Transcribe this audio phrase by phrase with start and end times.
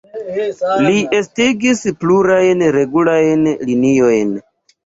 [0.85, 4.35] Li estigis plurajn regulajn liniojn.